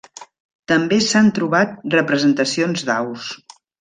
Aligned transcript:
També 0.71 0.97
s'han 1.09 1.29
trobat 1.39 1.75
representacions 1.97 2.87
d'aus. 2.89 3.29